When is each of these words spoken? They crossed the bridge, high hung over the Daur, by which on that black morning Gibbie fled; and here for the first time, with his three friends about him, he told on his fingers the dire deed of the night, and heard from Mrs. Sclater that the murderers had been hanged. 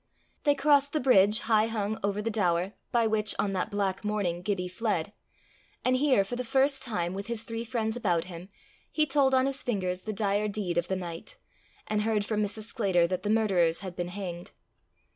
They 0.45 0.55
crossed 0.55 0.93
the 0.93 0.99
bridge, 0.99 1.41
high 1.41 1.67
hung 1.67 1.99
over 2.01 2.23
the 2.23 2.31
Daur, 2.31 2.73
by 2.91 3.05
which 3.05 3.35
on 3.37 3.51
that 3.51 3.69
black 3.69 4.03
morning 4.03 4.41
Gibbie 4.41 4.67
fled; 4.67 5.13
and 5.85 5.95
here 5.95 6.23
for 6.23 6.35
the 6.35 6.43
first 6.43 6.81
time, 6.81 7.13
with 7.13 7.27
his 7.27 7.43
three 7.43 7.63
friends 7.63 7.95
about 7.95 8.23
him, 8.23 8.49
he 8.91 9.05
told 9.05 9.35
on 9.35 9.45
his 9.45 9.61
fingers 9.61 10.01
the 10.01 10.11
dire 10.11 10.47
deed 10.47 10.79
of 10.79 10.87
the 10.87 10.95
night, 10.95 11.37
and 11.85 12.01
heard 12.01 12.25
from 12.25 12.41
Mrs. 12.41 12.63
Sclater 12.63 13.05
that 13.05 13.21
the 13.21 13.29
murderers 13.29 13.81
had 13.81 13.95
been 13.95 14.07
hanged. 14.07 14.53